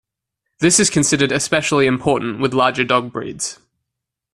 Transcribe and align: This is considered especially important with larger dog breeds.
This 0.61 0.79
is 0.79 0.89
considered 0.89 1.31
especially 1.31 1.85
important 1.85 2.39
with 2.39 2.55
larger 2.55 2.83
dog 2.83 3.11
breeds. 3.11 3.59